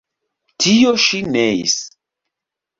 [0.65, 1.79] Tio ŝi neis.